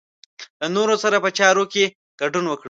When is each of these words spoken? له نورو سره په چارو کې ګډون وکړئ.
له 0.61 0.67
نورو 0.75 0.95
سره 1.03 1.17
په 1.23 1.29
چارو 1.37 1.63
کې 1.73 1.83
ګډون 2.19 2.45
وکړئ. 2.47 2.59